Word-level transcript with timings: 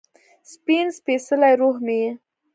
سپین 0.51 0.85
سپيڅلې 0.97 1.51
روح 1.61 1.75
مې 1.85 1.95
یې 2.01 2.11